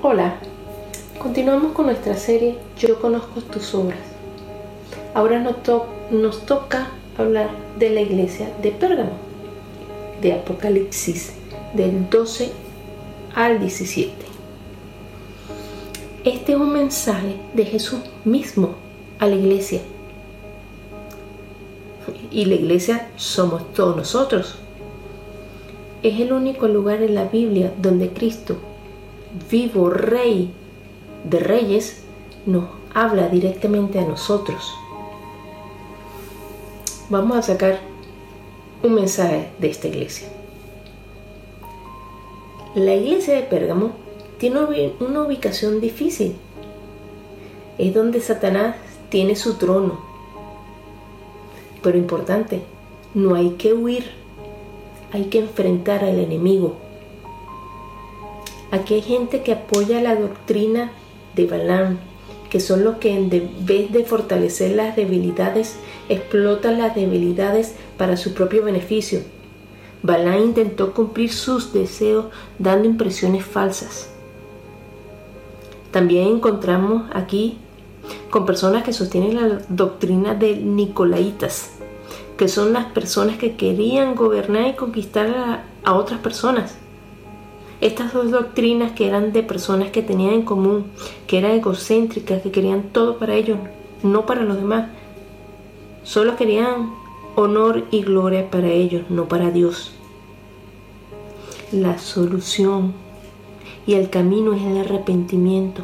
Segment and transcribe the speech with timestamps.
[0.00, 0.36] Hola,
[1.18, 3.98] continuamos con nuestra serie Yo conozco tus obras.
[5.12, 9.10] Ahora nos, toca hablar de la iglesia de Pérgamo,
[10.22, 11.32] de Apocalipsis,
[11.74, 12.52] del 12
[13.34, 14.12] al 17.
[16.22, 18.76] Este es un mensaje de Jesús mismo
[19.18, 19.80] a la iglesia.
[22.30, 24.60] Y la iglesia somos todos nosotros.
[26.04, 28.58] Es el único lugar en la Biblia donde Cristo
[29.50, 30.50] vivo Rey
[31.24, 32.02] de Reyes,
[32.46, 32.64] nos
[32.94, 34.74] habla directamente a nosotros.
[37.10, 37.80] Vamos a sacar
[38.82, 40.28] un mensaje de esta iglesia.
[42.74, 43.92] La iglesia de Pérgamo
[44.38, 46.36] tiene una ubicación difícil.
[47.76, 48.76] Es donde Satanás
[49.08, 50.00] tiene su trono.
[51.82, 52.62] Pero importante,
[53.14, 54.10] no hay que huir,
[55.12, 56.76] hay que enfrentar al enemigo
[58.70, 60.92] Aquí hay gente que apoya la doctrina
[61.34, 61.98] de Balaam,
[62.50, 65.76] que son los que en vez de fortalecer las debilidades,
[66.10, 69.20] explotan las debilidades para su propio beneficio.
[70.02, 72.26] Balaam intentó cumplir sus deseos
[72.58, 74.10] dando impresiones falsas.
[75.90, 77.58] También encontramos aquí
[78.30, 81.70] con personas que sostienen la doctrina de Nicolaitas,
[82.36, 86.76] que son las personas que querían gobernar y conquistar a otras personas.
[87.80, 90.86] Estas dos doctrinas que eran de personas que tenían en común,
[91.28, 93.58] que eran egocéntricas, que querían todo para ellos,
[94.02, 94.88] no para los demás.
[96.02, 96.90] Solo querían
[97.36, 99.92] honor y gloria para ellos, no para Dios.
[101.70, 102.94] La solución
[103.86, 105.82] y el camino es el arrepentimiento.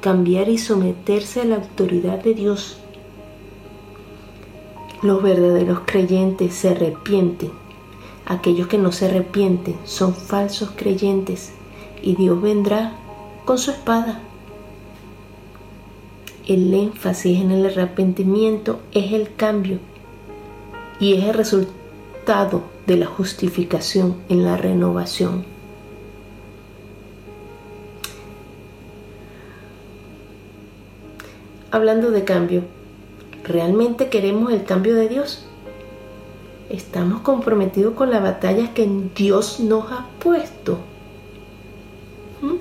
[0.00, 2.78] Cambiar y someterse a la autoridad de Dios.
[5.02, 7.67] Los verdaderos creyentes se arrepienten
[8.28, 11.50] Aquellos que no se arrepienten son falsos creyentes
[12.02, 12.92] y Dios vendrá
[13.46, 14.20] con su espada.
[16.46, 19.78] El énfasis en el arrepentimiento es el cambio
[21.00, 25.46] y es el resultado de la justificación en la renovación.
[31.70, 32.64] Hablando de cambio,
[33.44, 35.47] ¿realmente queremos el cambio de Dios?
[36.70, 40.78] Estamos comprometidos con la batalla que Dios nos ha puesto.
[42.40, 42.56] ¿Mm?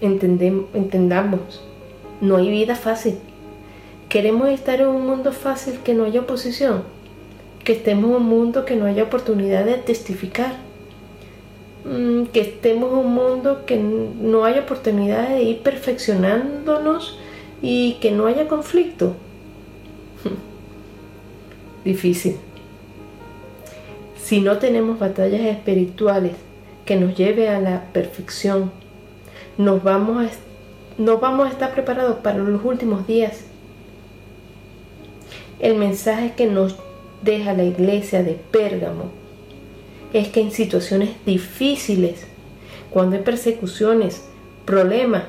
[0.00, 1.62] entendamos,
[2.20, 3.14] no hay vida fácil.
[4.08, 6.82] Queremos estar en un mundo fácil que no haya oposición,
[7.64, 10.56] que estemos en un mundo que no haya oportunidad de testificar,
[11.84, 17.18] mm, que estemos en un mundo que no haya oportunidad de ir perfeccionándonos
[17.62, 19.14] y que no haya conflicto
[21.84, 22.36] difícil.
[24.22, 26.32] Si no tenemos batallas espirituales
[26.84, 28.72] que nos lleve a la perfección,
[29.58, 30.30] nos vamos a,
[30.98, 33.44] no vamos a estar preparados para los últimos días.
[35.60, 36.76] El mensaje que nos
[37.22, 39.10] deja la iglesia de Pérgamo
[40.12, 42.26] es que en situaciones difíciles,
[42.90, 44.24] cuando hay persecuciones,
[44.64, 45.24] problemas,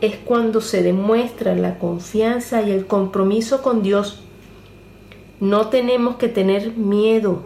[0.00, 4.22] es cuando se demuestra la confianza y el compromiso con Dios
[5.42, 7.42] no tenemos que tener miedo,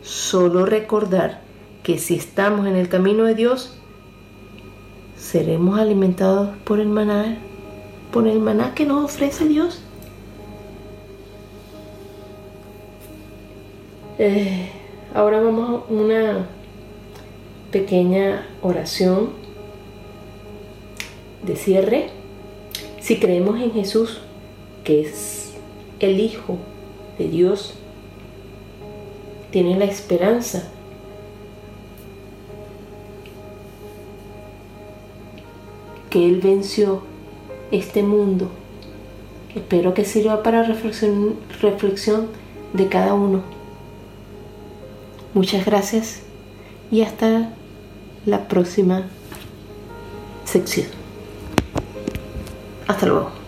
[0.00, 1.42] solo recordar
[1.82, 3.76] que si estamos en el camino de Dios,
[5.18, 7.36] seremos alimentados por el maná,
[8.10, 9.82] por el maná que nos ofrece Dios.
[14.18, 14.70] Eh,
[15.12, 16.46] ahora vamos a una
[17.70, 19.28] pequeña oración
[21.42, 22.08] de cierre.
[22.98, 24.22] Si creemos en Jesús,
[24.84, 25.52] que es
[26.00, 26.56] el Hijo
[27.18, 27.74] de Dios,
[29.50, 30.70] tienen la esperanza
[36.10, 37.02] que Él venció
[37.70, 38.50] este mundo.
[39.54, 42.28] Espero que sirva para reflexión, reflexión
[42.72, 43.42] de cada uno.
[45.34, 46.20] Muchas gracias
[46.90, 47.50] y hasta
[48.24, 49.04] la próxima
[50.44, 50.86] sección.
[52.86, 53.45] Hasta luego.